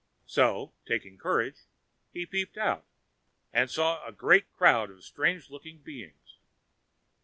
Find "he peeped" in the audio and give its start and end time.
2.11-2.57